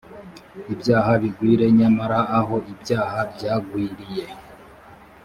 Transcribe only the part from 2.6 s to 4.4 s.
ibyaha byagwiriye